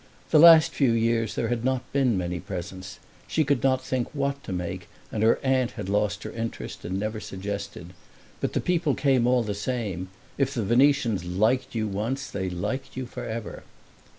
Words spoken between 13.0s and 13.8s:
forever.